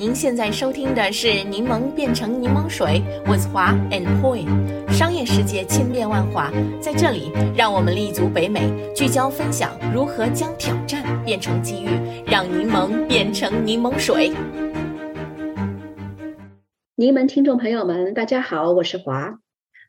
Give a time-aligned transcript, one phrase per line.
[0.00, 4.46] 您现在收听的是《柠檬变成柠檬水》，with 华 and Poi。
[4.92, 11.88] 商业世界千变万化，在这里，让我们立足北美，聚焦分享如何将挑战变成机遇，
[12.24, 14.30] 让柠檬变成柠檬水。
[16.94, 19.40] 柠檬听众朋友们，大家好，我是华。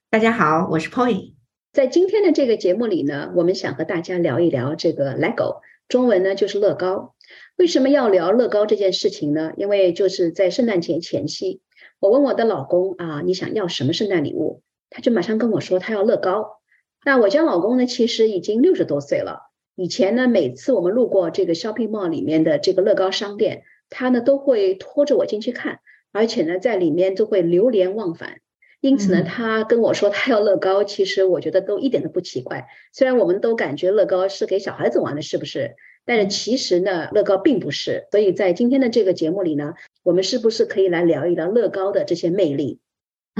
[0.09, 1.33] 大家好，我是 Poi。
[1.71, 7.13] 在今天的这个节目里呢，我们想和大家聊一聊这个 Lego，中文呢就是乐高。
[7.59, 9.51] 为什么要聊乐高这件事情呢？
[9.57, 11.59] 因为就是在圣诞节前夕，
[11.99, 14.63] 我问我的老公啊，你想要什么圣诞礼物？
[14.89, 16.61] 他就马上跟我说他要乐高。
[17.03, 19.51] 那我家老公呢，其实已经六十多岁了。
[19.75, 25.81] 以前呢，每次我们路过这个 shopping mall 里面的这个乐高商店，他呢都会拖着我进去看，
[26.13, 28.39] 而且呢在里面都会流连忘返。
[28.79, 32.67] 因此呢，他跟我说他要乐高，其实我觉得都一点都不奇怪。
[32.93, 35.75] 虽然我们都感觉乐高是给小孩子玩的，是不是？
[36.09, 38.07] 但是其实呢，乐高并不是。
[38.09, 42.79] 所以在今天的这个节目里呢，我们是不是可以来聊一聊乐高的这些魅力？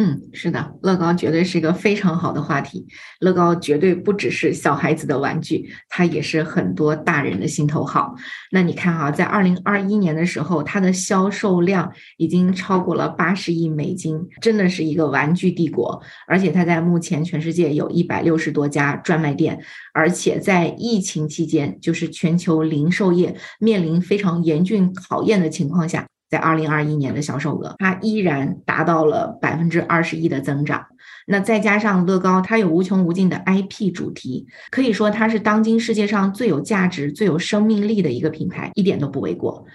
[0.02, 2.88] 嗯，是的，乐高绝对是一个非常好的话题。
[3.20, 8.16] 乐高绝对不只是小孩子的玩具，它也是很多大人的心头好。
[8.50, 16.02] 那你看哈，在二零二一年的时候，它的销售量已经超过了八十亿美金，真的是一个玩具帝国。
[16.26, 19.60] 而且它在目前全世界有一百六十多家专卖店，
[19.94, 26.08] 而且在疫情期间，就是全球零售业面临非常严峻考验的情况下。
[26.30, 30.86] 在二零二一年的销售额，它依然达到了百分之二十一的增长。
[31.26, 39.66] 那再加上乐高，它有无穷无尽的 IP 主题，可以说它是当今世界上最有价值、最有生命力的一个品牌，一点都不为过。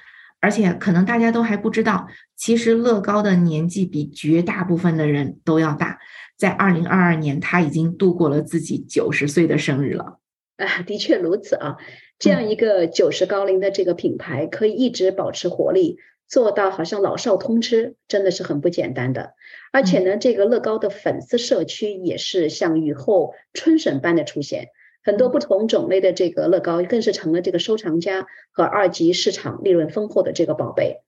[0.41, 5.99] 而且可能大家都还不知道，其实乐高的年纪比绝大部分的人都要大。
[6.37, 10.19] 在二零二二年，他已经度过了自己九十岁的生日了。
[10.59, 11.77] 啊，的确如此啊！
[12.19, 15.97] 这样一个九十高龄的这个品牌，可以一直保持活力。
[16.27, 19.34] 做到好像老少通吃，真的是很不简单的。
[19.72, 24.68] 而且呢，这个乐高的粉丝社区也是像雨后春笋般的出现，
[25.02, 31.02] 很多不同种类的这个乐高更是成了这个收藏家和二级市场利润丰厚的这个宝贝。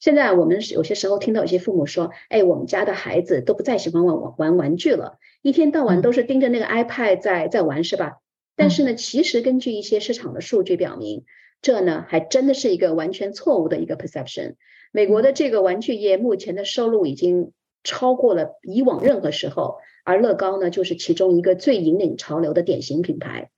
[0.00, 8.14] 现在我们有些时候听到有些父母说：“哎，我们家的孩子都不再喜欢玩玩玩玩具了，一天到晚都是盯着那个 iPad 在在玩，是吧？”
[8.56, 11.24] 但是呢，其实根据一些市场的数据表明。
[11.62, 14.56] 这呢，还真的是一个完全错误的一个 perception。
[14.90, 17.52] 美国的这个玩具业目前的收入已经
[17.84, 23.50] 超过了以往任何时候，而乐高呢，就是其中一个最引领潮流的典型品牌。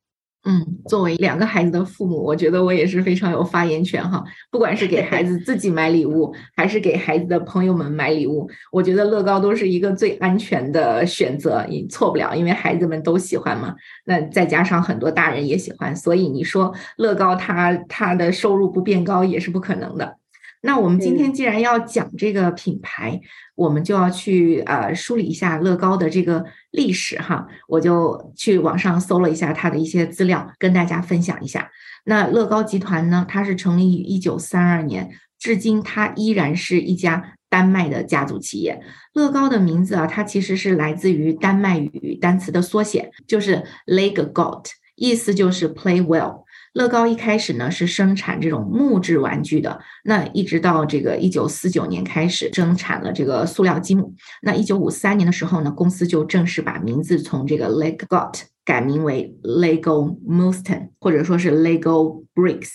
[0.47, 4.23] 嗯，作为两个孩子的父母，我觉得我也是非常有发言权哈。
[4.51, 13.75] 不管是给孩子自己买礼物，还是给孩子的朋友们买礼物，我觉得乐高都是一个最安全的选择，你错不了，因为孩子们都喜欢嘛。
[14.05, 20.19] 那再加上很多大人也喜欢，所以你说乐高它它的收入不变高也是不可能的。
[20.67, 23.21] 那我们今天既然要讲这个品牌，
[23.55, 27.47] 我们就要去呃梳理一下乐高的这个历史哈。
[27.69, 31.71] 我就去网上搜了一下它的一些资料，跟大家分享一下。
[32.07, 38.81] 那乐高集团呢，它是成立于一九三二年，至今它依然是一家丹麦的家族企业。
[39.13, 44.65] 乐高的名字啊，它其实是来自于丹麦语单词的缩写，就是 Legogot，
[44.97, 46.44] 意思就是 Play Well。
[46.75, 54.13] 乐高一开始呢是生产这种木质玩具的，那一直到这个一九四九年开始生产了这个塑料积木。
[54.43, 62.71] 那一九五三年的时候呢，公司就正式把名字从这个 Legogot 改名为 Lego Molten，或者说是 Lego Bricks。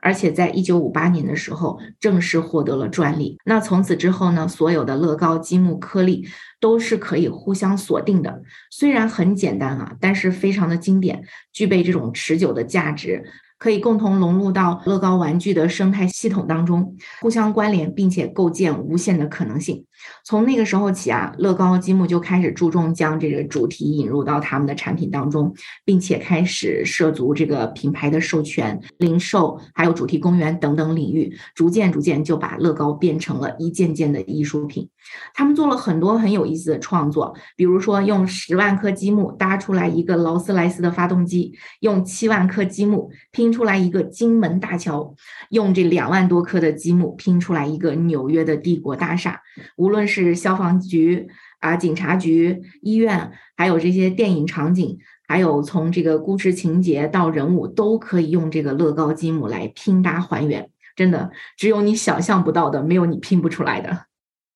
[0.00, 3.38] 而且在一九五八年的时候正式获得了专利。
[3.44, 6.26] 那从此之后呢，所有的乐高积木颗粒
[6.58, 8.42] 都是可以互相锁定的。
[8.70, 11.22] 虽然很简单啊，但是非常的经典，
[11.52, 13.24] 具备这种持久的价值。
[13.58, 19.86] 可以共同融入到乐高玩具的生态系统当中，互相关联，并且构建无限的可能性。
[20.24, 34.88] 从那个时候起啊，乐高积木就开始注重将这个主题引入到他们的产品当中，并且开始涉足这个品牌的授权、零售，还有主题公园等等领域，逐渐逐渐就把乐高变成了一件件的艺术品。
[35.34, 45.14] 他们做了很多很有意思的创作，比如说用十万颗积木搭出来一个劳斯莱斯的发动机，用七万颗积木拼出来一个金门大桥，
[45.50, 49.40] 用这两万多颗的积木拼出来一个纽约的帝国大厦。
[49.84, 51.28] 无论是消防局
[51.60, 54.98] 啊、警察局、医院，还有这些电影场景，
[55.28, 60.70] 还有从这个故事情节到人物，都可以用这个乐高积木来拼搭还原。
[60.96, 64.06] 真的，只有你想象不到的，没有你拼不出来的。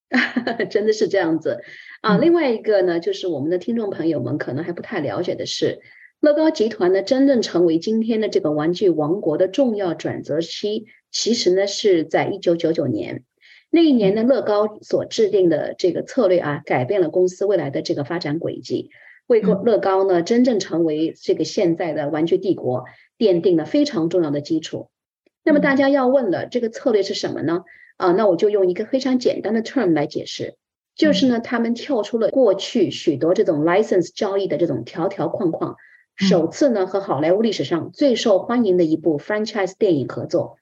[0.71, 1.61] 真的是这样子
[2.01, 2.17] 啊！
[2.17, 5.81] 另外一个呢，就是我们的听众朋友们可能还不太了解的是，
[6.21, 13.25] 乐高集团呢真正成为今天的这个玩具王国的重要转折期，其实呢是在一九九九年。
[13.71, 18.91] 那一年呢，乐高所制定的这个策略啊，改变了公司未来的这个发展轨迹，
[19.27, 22.85] 为乐乐高呢真正成为这个现在的玩具帝国
[23.19, 24.89] 奠定了非常重要的基础。
[25.45, 27.65] 那么大家要问了，这个策略是什么呢？
[27.99, 30.55] 啊，那我就用一个非常简单的 term 来解释，
[30.95, 35.77] 就是呢，他们跳出了过去许多这种 license 交易的这种条条框框，
[36.17, 40.57] 首次呢和好莱坞历史上最受欢迎的一部 franchise 电影合作。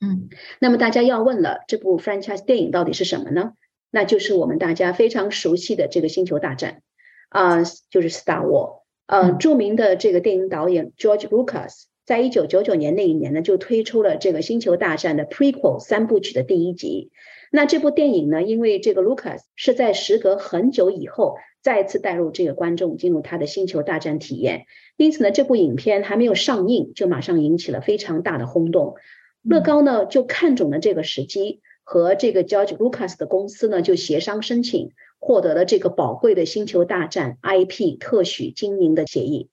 [0.00, 0.28] 嗯，
[0.60, 3.52] 那么大家要问了，这部 franchise 电影到底是什么呢？
[3.90, 6.82] 那就是我们大家非常熟悉的这个星球大战
[7.30, 8.82] 啊，就是 Star War。
[9.06, 17.10] 呃，著名的这个电影导演 George Lucas 在一九九九年那一年呢，就推出了这个星球大战的 prequel 三部曲的第一集。
[17.50, 24.66] 那这部电影呢，因为这个 Lucas 是在时隔很久以后再次带入这个观众进入他的星球大战体验，
[24.98, 28.94] 因此呢，这部影片还没有上映，就马上引起了非常大的轰动。
[29.42, 39.48] 乐高呢就看准了这个时机，和这个 George Lucas 的公司呢就协商申请，获得了这个宝贵的星球大战 IP 特许经营的协议。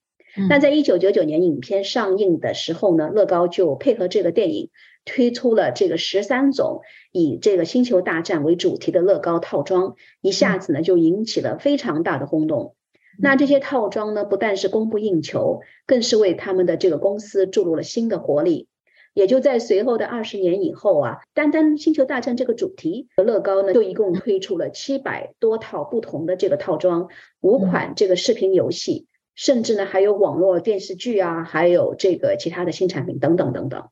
[0.50, 4.70] 那在一九九九年影片上映的时候呢，乐高就配合这个电影
[5.06, 6.82] 推出了这个十三种
[7.14, 12.76] 以这个星球大战为主题的乐高套装，一下子呢就引起了非常大的轰动。
[13.18, 18.68] 那这些套装呢不但是供不应求，更是为他们的这个公司注入了新的活力。
[19.16, 27.08] 也就在随后的二十年以后啊，单单星球大战这个主题，乐高呢就一共推出了七百多套不同的这个套装，
[27.40, 33.88] 五款这个视频游戏，甚至呢还有网络电视剧啊，还有这个其他的新产品等等等等。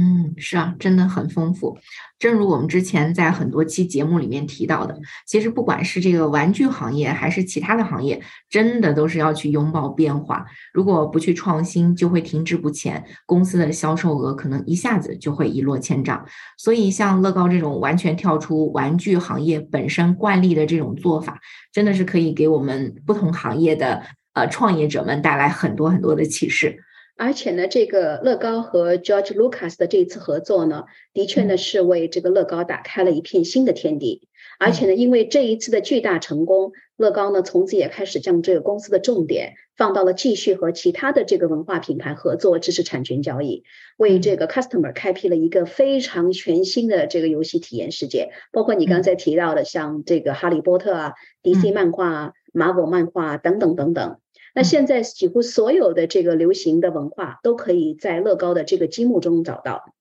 [0.00, 1.76] 嗯，是啊，真的很丰富。
[2.20, 4.96] 正如我们之前在很多期节目里面提到的，
[5.26, 10.46] 其实不管是这个玩具行业还是其他的行业，真的都是要去拥抱变化。
[10.72, 16.24] 如果不去创新，就会停滞不前，公司的销售额可能一下子就会一落千丈。
[16.56, 21.40] 所以，像乐高这种完全跳出玩具行业本身惯例的这种做法，
[21.72, 24.00] 真的是可以给我们不同行业的
[24.34, 26.84] 呃创业者们带来很多很多的启示。
[27.18, 34.28] 而且呢，这个乐高和 George Lucas 的这一次合作呢，的确呢是为这个乐高打开了一片新的天地。
[34.60, 43.64] 而且呢，因为这一次的巨大成功，乐高呢从此也开始将这个公司的重点放到了继续和其他的这个文化品牌合作知识产权交易，
[43.96, 48.30] 为这个 customer 开辟了一个非常全新的这个游戏体验世界。
[48.52, 54.18] 包括你刚才提到的，像这个哈利波特啊、DC 漫画啊、Marvel 漫画啊等等等等。
[54.54, 59.94] 那现在几乎所有的这个流行的文化都可以在乐高的这个积木中找到。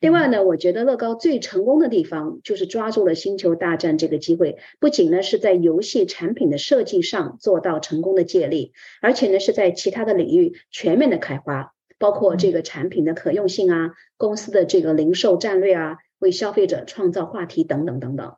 [0.00, 18.36] 另外呢，我觉得乐高最成功的地方就是抓住了星球大战这个机会，不仅呢是在游戏产品的设计上做到成功的借力，而且呢是在其他的领域全面的开花，包括这个产品的可用性啊，公司的这个零售战略啊，为消费者创造话题等等等等。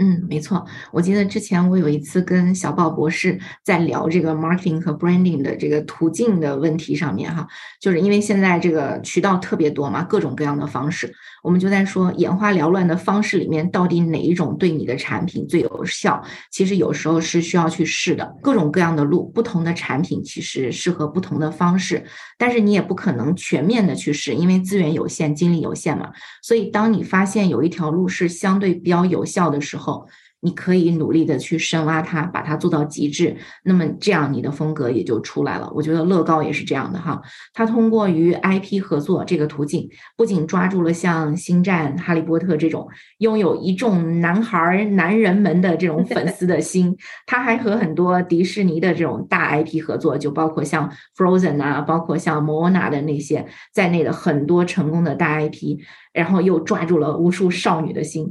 [0.00, 0.64] 嗯，没错。
[0.92, 7.44] 我记得之前我有一次跟小宝博士在聊这个 marketing 和 branding 的这个途径的问题上面哈，
[7.80, 11.12] 就是因为现在这个渠道特别多嘛，各种各样的方式，
[11.42, 16.22] 我们就在说眼花缭乱的方式里面，到底哪一种对你的产品最有效？
[16.52, 22.04] 其实有时候是需要去试的，各种各样的路，不同的产品其实适合不同的方式，
[22.38, 26.08] 但是你也不可能全面的去试，因为资源有限，精力有限嘛。
[26.40, 30.06] 所以当你发现有一条路是相对比较有效的时候，后，
[30.40, 35.68] 你可以努力的去深挖它，把它做到极致，那么这样你的风格也就出来了。
[35.74, 37.20] 我觉得乐高也是这样的哈，
[37.52, 42.86] 它通过与 IP 合作这个途径，不仅抓住了像星战、哈利波特这种
[43.18, 55.78] 拥有一众男孩男人们的这种粉丝的心，它还和很多迪士尼的这种大 IP 合作，就包括像 Frozen 啊，包括像 Moana 的那些在内的很多成功的大 IP。
[56.18, 58.28] 然后又抓住了无数少女的心，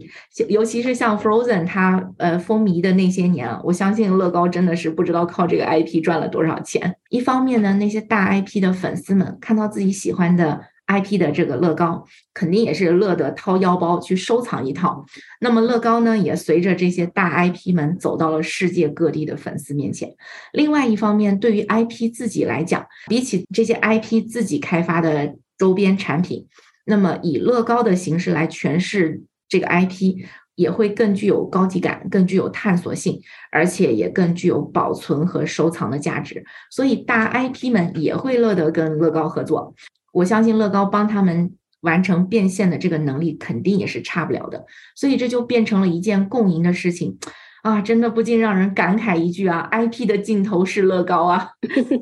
[0.50, 6.98] 尤其是像 Frozen，它呃风靡的那些年，我相信乐高真的是不知道靠这个 IP 赚了多少钱。
[7.10, 12.04] 一方面呢，那些大 IP 的粉丝们看到自己喜欢的 IP 的这个乐高，
[12.34, 15.06] 肯定也是乐得掏腰包去收藏一套。
[15.40, 20.14] 那么乐高呢，也随着这些大 IP 们走到了世界各地的粉丝面前。
[20.52, 26.46] 另外一方面，对于 IP 自己来讲，比起这些 IP 自己开发的周边产品。
[26.90, 30.24] 那么，以乐高的形式来诠释这个 IP，
[30.56, 33.20] 也会更具有高级感，更具有探索性，
[33.52, 36.46] 而且也更具有保存和收藏的价值。
[36.72, 39.76] 所以，大 IP 们也会乐得跟乐高合作。
[40.14, 44.66] 我相信乐高帮他们完成变现的这个能力，肯定也是差不了的。
[44.96, 47.20] 所以，这就变成了一件共赢的事情。
[47.68, 51.50] 啊，真的不禁让人感慨一句啊，IP 的尽头是乐高啊。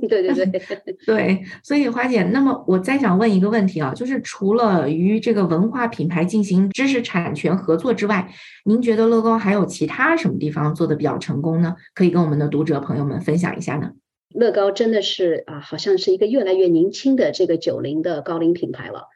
[0.08, 0.62] 对对对
[1.06, 8.32] 对，所以华姐，那么我再想问一个问题啊，就是除了与这个文化品牌进行知识产权合作之外，
[8.66, 11.76] 您觉得乐高还有其他什么地方做的比较成功呢？
[11.94, 13.92] 可以跟我们的读者朋友们分享一下呢？
[14.30, 19.08] 乐高真的是啊，好像是一个越来越年轻的这个九零的高龄品牌了。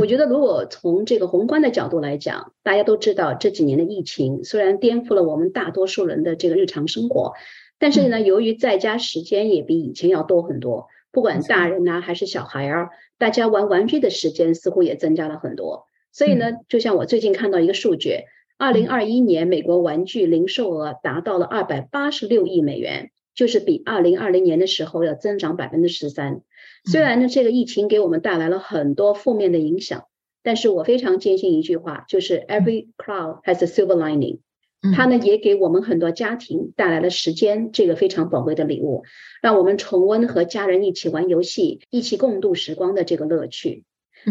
[0.00, 7.34] 我觉得，如果从这个宏观的角度来讲，大家都知道这几年的疫情虽然颠覆了我们大多数人的这个日常生活，
[7.78, 15.86] 但是呢，由于在家时间也比以前要多很多，不管大人呐还是小孩儿，大家玩玩具的时间似乎也增加了很多。
[16.10, 18.24] 所以呢，就像我最近看到一个数据，
[18.58, 26.40] 二零二一年美国玩具零售额达到了二百八十六亿美元，就是比二零二零年的时候要增长百分之十三。
[26.90, 30.06] 虽然呢，这个疫情给我们带来了很多负面的影响，
[30.42, 34.38] 但是我非常坚信一句话，就是 Every cloud has a silver lining。
[34.94, 39.02] 它呢也给我们很多家庭带来了时间，这个非常宝贵的礼物，
[39.42, 43.84] 让我们重温和家人一起玩游戏、一起共度时光的这个乐趣。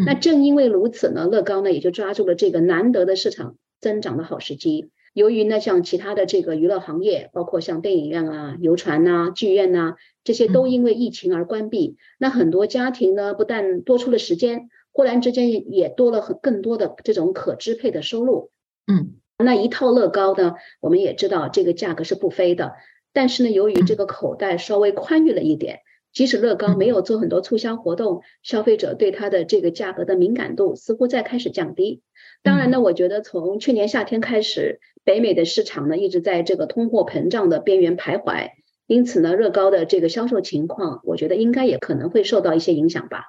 [0.06, 4.90] 那正因为如此呢，乐高呢也就抓住了这个难得的市场增长的好时机。
[5.16, 9.96] 由于呢，像其他的这个娱乐行业，包括像电影院啊、游船呐、剧院呐，
[10.26, 11.96] 这些都因为疫情而关闭。
[12.20, 18.52] 那很多家庭呢，不但多出了时间，忽然之间也多了很更多的这种可支配的收入。
[18.88, 22.74] 嗯，那一套乐高呢，我们也知道这个价格是不菲的，
[23.14, 25.80] 但是呢，由于这个口袋稍微宽裕了一点，
[26.16, 32.02] 即使乐高没有做很多促销活动，消费者对它的这个价格的敏感度似乎在开始降低。
[32.42, 34.80] 当然呢，我觉得从去年夏天开始。
[35.06, 38.50] 北美的市场呢，一直在这个通货膨胀的边缘徘徊，
[38.88, 43.26] 因此呢，乐高的这个销售情况，我觉得应该也可能会受到一些影响吧。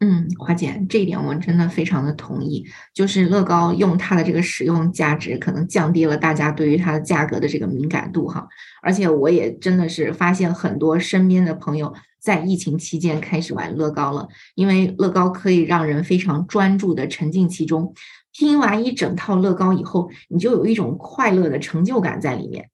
[0.00, 8.48] 嗯，华姐，这一点我真的非常的同意，就是乐高用它的这个使用价值，可能降低了大家对于它的价格的这个敏感度哈。
[8.82, 17.92] 而且我也真的是发现很多身边的朋友在疫情期间开始玩乐高了，因为乐高可以让人非常专注的沉浸其中。
[18.34, 22.70] 拼完一整套乐高以后，你就有一种快乐的成就感在里面。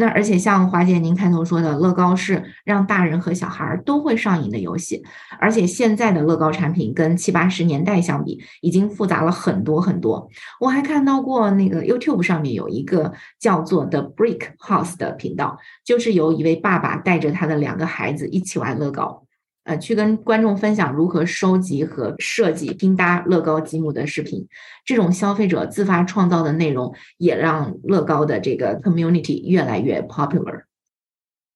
[0.00, 5.02] 那而且像华姐您开头说的，乐高是让大人和小孩都会上瘾的游戏。
[5.40, 10.30] 而且现在的乐高产品跟七八十年代相比，已经复杂了很多很多。
[10.60, 19.24] 我还看到过那个 YouTube 上面有一个叫做 The Brick House 的频道，就是由一位爸爸带着他的两个孩子一起玩乐高。
[19.68, 24.48] 呃，去跟观众分享如何收集和设计拼搭乐高积木的视频，
[24.86, 30.62] 这种消费者自发创造的内容也让乐高的这个 community 越来越 popular。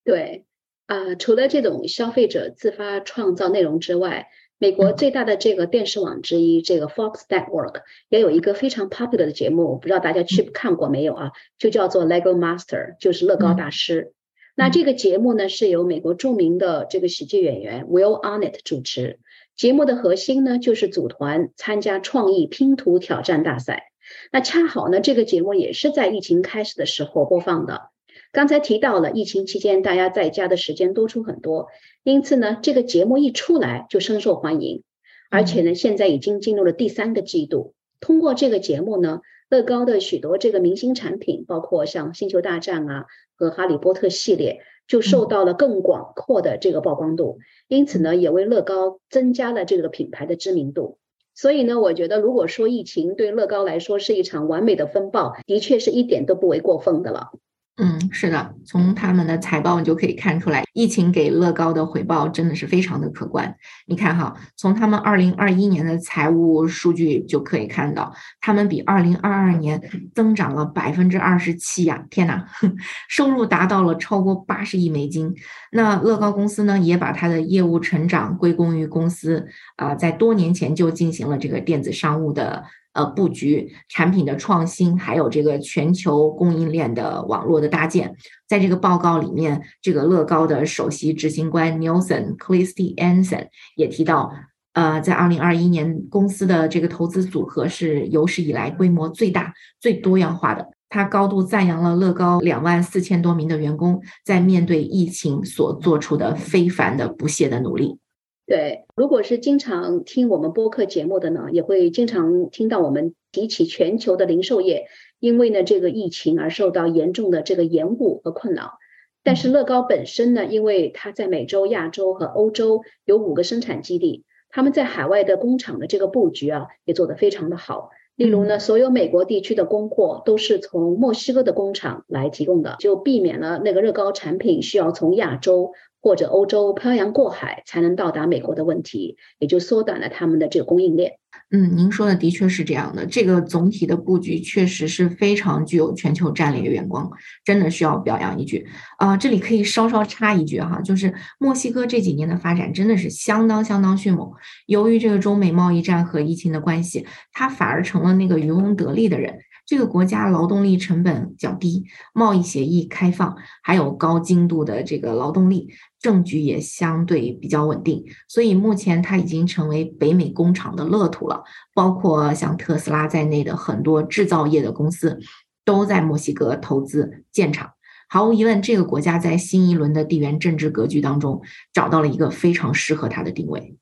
[0.05, 0.45] 对，
[0.85, 4.27] 啊，除了这种消费者自发创造内容之外，
[4.59, 11.31] 美国最大的这个电视网之一这个 Fox Network 也有一个非常 popular 的节目，不知道大家去看过没有啊？
[11.57, 14.13] 就叫做 Lego Master，就是乐高大师。
[14.55, 19.19] 那这个节目呢，是由美国著名的这个喜剧演员 Will Arnett 主持。
[19.57, 23.85] 节目的核心呢，就是组团参加创意拼图挑战大赛。
[24.31, 27.91] 那恰好呢，这个节目也是在疫情开始的时候播放的。
[28.31, 31.69] 刚才提到了，疫情期间大家在家的时间多出很多，
[32.03, 34.83] 因此呢，这个节目一出来就深受欢迎。
[35.31, 37.75] 而且呢，现在已经进入了第三个季度。
[38.01, 39.21] 通过这个节目呢，
[39.53, 43.05] 乐高的许多这个明星产品，包括像星球大战啊。
[43.35, 50.99] 和哈利波特系列就受到了更广阔的这个曝光度，因此呢，也为乐高增加了这个品牌的知名度。
[51.35, 57.33] 所以呢，我觉得如果说疫情对乐高来说是一场完美的风暴，的确是一点都不为过分的了。
[57.79, 63.57] 嗯，是的，从他们的财报你就可以看出来，疫情给乐高的回报真的是非常的可观。
[63.87, 69.83] 你看哈，从他们二零二一年的财务数据就可以看到，他们比二零二二年
[70.15, 72.05] 增长了百分之二十七呀！
[72.11, 72.47] 天哪，
[73.09, 75.35] 收入达到了超过八十亿美金。
[75.73, 82.65] 那乐高公司呢，也把它的业务成长归功于公司啊，在多年前就进行了这个电子商务的。
[82.95, 88.15] 呃，布局产品的创新，还有这个全球供应链的网络的搭建，
[88.47, 93.47] 在这个报告里面，这个乐高的首席执行官 Nelson Christiansen
[93.77, 94.31] 也提到，
[94.75, 100.69] 呃，在二零二一年，公司的这个投资组合是有史以来规模最大、最多样化的。
[100.91, 107.99] 他高度赞扬了乐高两万四千多名的员工在面对疫情所做出的非凡的不懈的努力。
[108.45, 114.87] 对，如果是经常听我们播客节目的呢，也会经常听到我们提起全球的零售业，
[115.21, 118.79] 因为呢这个疫情而受到严重的这个延误和困扰。
[119.23, 127.91] 但是乐高本身呢，因为它在美洲、亚洲和欧洲有五个生产基地，他们在海外的工厂的这个布局啊，也做得非常的好。
[128.17, 135.73] 例如呢，所有美国地区的供货都是从墨西哥的工厂来提供的，就避免了那个乐高产品需要从亚洲
[136.03, 141.13] 或者欧洲漂洋过海才能到达美国的问题，也就缩短了他们的这个供应链。
[141.51, 147.11] 嗯，您说的的确是这样的，这个总体的布局确实是非常具有全球战略眼光，
[147.45, 148.67] 真的需要表扬一句
[148.99, 149.17] 啊！
[149.17, 154.31] 这里可以稍稍插一句哈，就是墨西哥这几年的发展真的是相当相当迅猛。
[154.67, 159.39] 由于这个中美贸易战和疫情的关系，它反而成了那个渔翁得利的人。
[159.65, 165.69] 这个国家劳动力成本较低，贸易协议开放，还有高精度的这个劳动力。
[166.01, 171.45] 政局也相对比较稳定，所以目前它已经成为北美工厂的乐土了。
[171.75, 175.21] 包括像特斯拉在内的很多制造业的公司
[175.65, 177.75] 都在墨西哥投资建厂。
[178.09, 181.41] 毫无疑问，这个国家在新一轮的地缘政治格局当中
[181.73, 183.77] 找到了一个非常适合它的定位。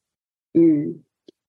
[0.52, 1.00] 嗯，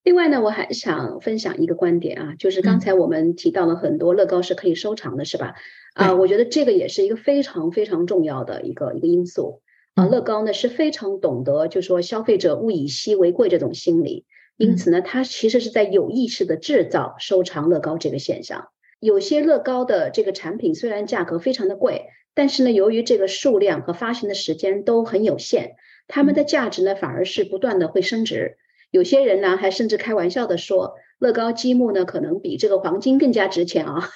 [0.04, 5.54] 另外呢，我还想分享一个观点啊，就是刚才我们提到了很多乐高是可以收藏的，是吧？
[5.94, 9.62] 啊，我觉得这个也是一个非常非常重要的一个一个因素。
[9.94, 14.24] 啊，乐高呢是非常懂得，就说消费者物以稀为贵这种心理，
[14.56, 18.68] 因此呢，它其实是在有意识的制造收藏乐高这个现象。
[18.98, 25.76] 有些乐高的这个产品虽然价格非常的贵，但是呢，由于这个数量和发行的时间都很有限，
[26.08, 28.56] 它们的价值呢反而是不断的会升值。
[28.92, 30.94] 有些人呢还甚至开玩笑的说。
[31.18, 34.10] 乐高积木呢，可能比这个黄金更加值钱啊！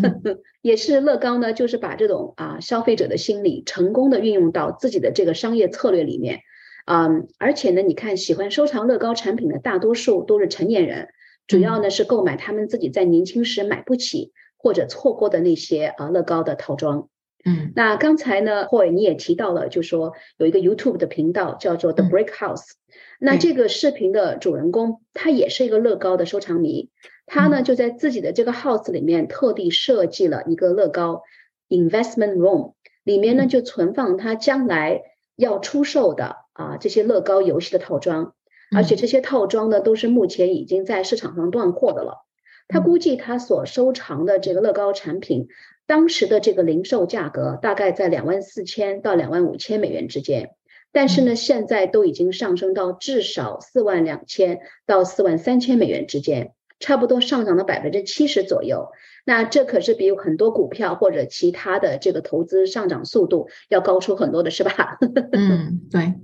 [0.60, 6.40] 也是乐高呢，就是把这种啊消费者的心理成功的运用到自己的这个商业策略里面，
[6.84, 11.08] 嗯，而且呢，你看喜欢收藏乐高产品的大多数都是成年人，
[11.46, 17.08] 主要呢是购买他们自己在年轻时买不起或者错过的那些啊乐高的套装。
[17.42, 22.72] 嗯，那刚才呢，霍尔你也提到了，就说有一个 YouTube 的频道叫做 The Break House，
[23.18, 26.90] 那这个视频的主人公他也是一个乐高的收藏迷，
[27.24, 31.22] 他呢就在自己的这个 house 里面特地设计了一个乐高
[31.70, 35.00] investment room，里面呢就存放他将来
[35.34, 38.34] 要出售的啊这些乐高游戏的套装，
[38.76, 42.26] 而且这些套装呢都是目前已经在市场上断货的了。
[42.68, 45.48] 他估计他所收藏的这个乐高产品。
[45.90, 50.54] 当时的这个零售价格大概在两万四千到两万五千美元之间，
[50.92, 58.92] 但是呢，现在都已经上升到至少四万两千到四万三千美元之间，差不多上涨了百分之七十左右。
[59.24, 64.96] 那这可是比很多股票或者其他的这个投资上涨速度要高出很多的，是吧？
[65.32, 66.14] 嗯，对。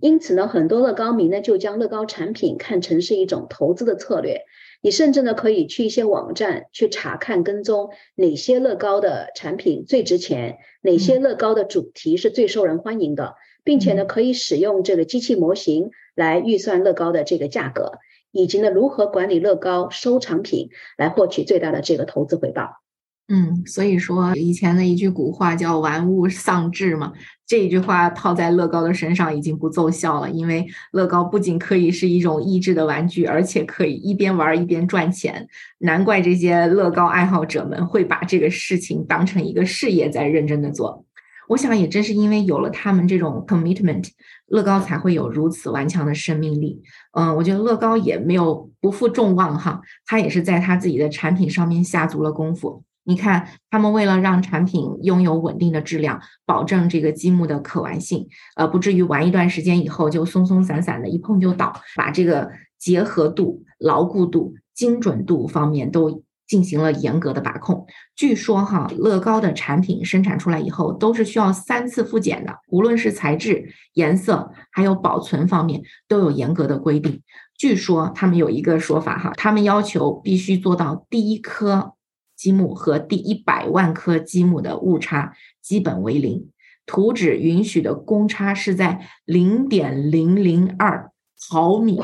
[0.00, 4.42] 因此呢，很多乐高迷呢就将乐高产品看成是一种投资的策略。
[4.86, 17.94] 你甚至呢可以去一些网站去查看跟踪哪些乐高的产品最值钱，哪些乐高的主题是最受人欢迎的，并且呢可以使用这个机器模型来预算乐高的这个价格，
[18.30, 22.85] 以及呢如何管理乐高收藏品来获取最大的这个投资回报。
[23.28, 27.12] 嗯，所以说以前的一句古话叫“玩物丧志”嘛，
[27.44, 30.30] 这句话套在乐高的身上已经不奏效了。
[30.30, 35.44] 因为乐高不仅可以是一种益智的玩具，而且可以一边玩一边赚钱。
[35.78, 41.04] 难怪这些乐高爱好者们会把这个事情当成一个事业在认真的做。
[41.48, 44.08] 我想也正是因为有了他们这种 commitment，
[44.46, 46.80] 乐高才会有如此顽强的生命力。
[47.12, 52.84] 嗯，我觉得乐高也没有不负众望哈，他也是在他自己的产品上面下足了功夫。
[53.08, 67.86] 你看，他们为了让产品拥有稳定的质量，保证这个积木的可玩性，呃，不至于玩一段时间以后就松松散散的，一碰就倒，把这个结合度、牢固度、精准度方面都进行了严格的把控。
[68.16, 77.22] 据说哈，乐高的产品生产出来以后都是需要三次复检的，无论是材质、颜色，还有保存方面都有严格的规定。
[77.56, 81.92] 据说他们有一个说法哈，他们要求必须做到第一颗。
[82.36, 86.48] 积木和第一百万颗积木的误差基本为零，
[86.84, 91.10] 图纸允许的公差是在零点零零二
[91.50, 92.00] 毫米，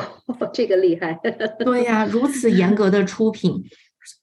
[0.53, 1.21] 这个厉害。
[1.59, 3.62] 对呀，如此严格的出品，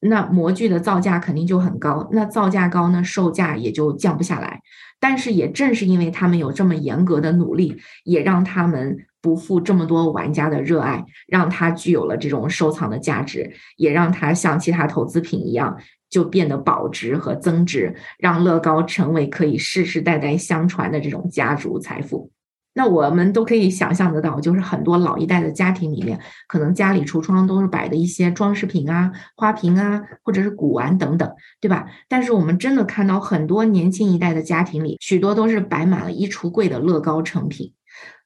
[0.02, 4.62] 那模具的造价肯定就很高，那造价高呢，售价也就降不下来。
[5.00, 15.78] 但是也正是因为他们有这么严格的努力，也让他们不负这么多玩家的热爱，让它具有了这种收藏的价值，也让它像其他投资品一样。
[16.10, 22.32] 就变得保值和增值，让乐高成为可以世世代代相传的这种家族财富。
[22.74, 26.18] 那我们都可以想象得到，就是很多老一代的家庭里面，
[26.48, 31.88] 可能家里橱窗都是摆的一些装饰品啊、花瓶啊，或者是古玩等等，对吧？
[32.08, 37.74] 但是我们真的看到很多年轻一代的家庭里，许多都是摆满了衣橱柜的乐高成品。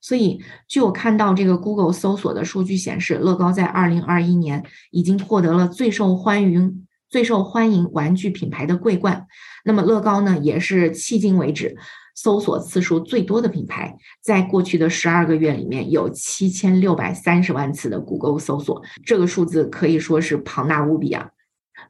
[0.02, 6.86] 所以，据我看到这个 Google 搜索的数据显示，乐高在二零二一年已经获得了最受欢迎。
[7.14, 9.28] 最受欢迎玩具品牌的桂冠。
[9.64, 11.78] 那么乐高呢，也是迄今为止
[12.16, 21.30] 搜索次数最多的品牌，在过去的十二个月里面有七千六百三十万次的谷歌搜索，这个数字可以说是庞大无比啊。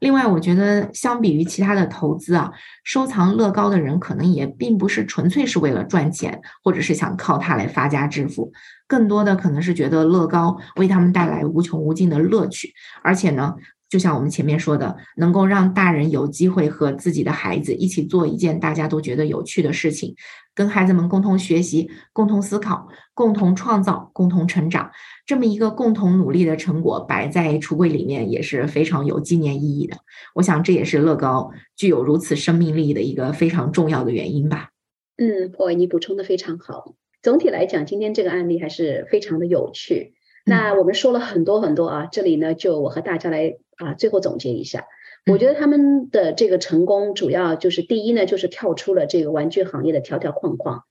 [0.00, 2.52] 另外，我觉得相比于其他的投资啊，
[2.84, 8.52] 收藏乐高的人可能也并不是纯粹是为了赚钱，或者是想靠它来发家致富，
[8.86, 13.54] 更多的可能是觉得乐高为他们带来无穷无尽的乐趣，而且呢。
[13.94, 20.16] 就像我们前面说的，能够让大人有机会和自己的孩子一起做一件大家都觉得有趣的事情，
[20.52, 24.90] 跟孩子们共同学习、共同思考、共同创造、共同成长，
[25.24, 29.96] 这么一个共同努力的成果摆在橱柜里面也是非常有纪念意义的。
[30.34, 34.70] 我想这也是乐高具有如此生命力的一个非常重要的原因吧。
[35.18, 36.96] 嗯，，boy，，你补充的非常好。
[37.22, 40.14] 总体来讲，今天这个案例还是非常的有趣。
[40.44, 44.84] 那我们说了很多很多啊，这里呢，就我和大家来啊，最后总结一下。
[45.26, 50.82] 我觉得他们的这个成功，主要就是第一呢，就是跳出了这个玩具行业的条条框框，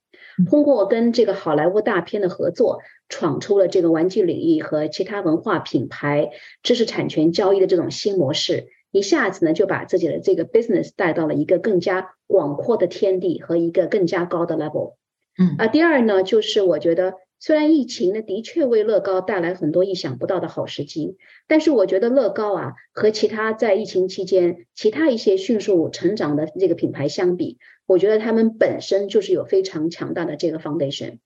[0.50, 6.30] 通过跟这个好莱坞大片的合作，闯出了这个玩具领域和其他文化品牌
[6.64, 14.94] 知识产权交易的这种新模式，一下子呢就把自己的这个 business 带到了一个更加广阔的天地和一个更加高的 level。
[15.38, 17.14] 嗯啊，第二呢，就是我觉得。
[17.44, 31.18] 虽然疫情呢的确为乐高带来很多意想不到的好时机，但是我觉得乐高啊和其他在疫情期间其他一些迅速成长的这个品牌相比，我觉得他们本身就是有非常强大的这个 foundation。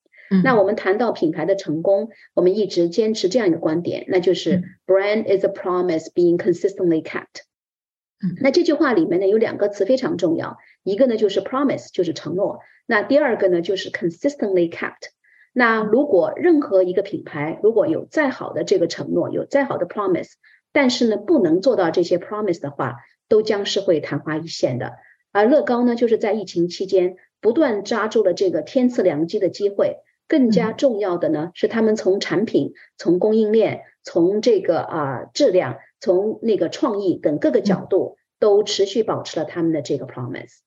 [0.42, 7.44] 那我们谈到品牌的成功，我们一直坚持这样一个观点，那就是 brand is a promise being consistently kept。
[8.42, 15.12] 那这句话里面呢有两个词非常重要，一个呢就是 promise，就是承诺；那第二个呢就是 consistently kept。
[15.58, 20.34] 那如果任何一个品牌如果有再好的这个承诺，有再好的 promise，
[20.70, 24.92] 但是呢不能做到这些 promise 的话，都将是会昙花一现的。
[25.32, 29.96] 而乐高呢，就是在疫情期间不断抓住了这个天赐良机的机会。
[30.28, 40.58] 更加重要的呢，是他们从产品、从供应链、从这个啊质量、从那个创意等各个角度，都持续保持了他们的这个 promise。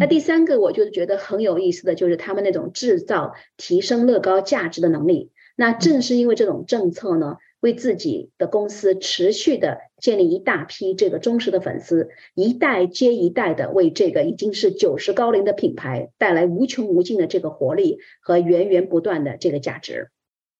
[0.00, 5.30] 那第三个，我就是觉得很有意思的就是他们那种制造、提升乐高价值的能力。
[5.56, 20.08] 那正是因为这种政策呢，为自己的公司持续的建立一大批这个忠实的粉丝，一代接一代的为这个已经是九十高龄的品牌带来无穷无尽的这个活力和源源不断的这个价值。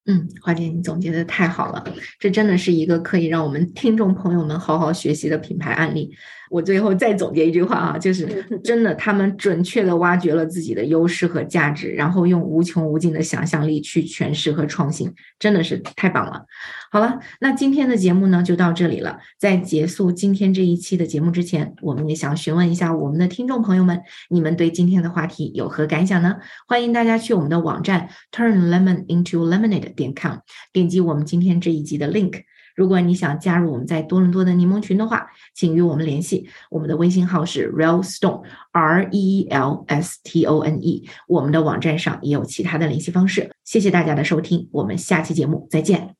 [0.06, 1.82] 嗯，华姐，你总结的太好了，
[2.20, 6.12] 这真的是一个可以让我们听众朋友们好好学习的品牌案例。
[6.50, 16.44] 我最后再总结一句话啊，就是 真的，他们准确的挖掘了自己的优势和价值，然后用无穷无尽的想象力去诠释和创新，真的是太棒了。
[16.90, 19.18] 好了，那今天的节目呢就到这里了。
[19.38, 26.36] 在结束今天这一期的节目之前，我们也想询问一下我们的听众朋友们，你们对今天的话题有何感想呢？
[26.68, 30.36] 欢迎大家去我们的网站 turn lemon into lemonade 点 com，
[30.72, 32.42] 点击我们今天这一集的 link。
[32.74, 36.48] 如果你想加入我们在多伦多的柠檬群的话，请与我们联系。
[36.70, 41.08] 我们的微信号是 real stone r e l s t o n e。
[41.28, 43.50] 我们的网站上也有其他的联系方式。
[43.64, 46.14] 谢谢大家的收听，我们下期节目再见。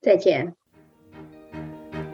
[0.00, 0.54] 再见。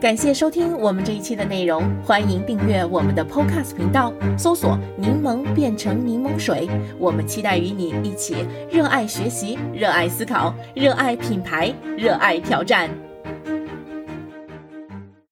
[0.00, 6.68] 感谢收听我们这一期的内容，欢迎订阅我们的 Podcast 频道，搜索“柠檬变成柠檬水”。
[6.98, 12.90] 我们期待与你一起热爱学习，热爱思考，热爱品牌，热爱挑战。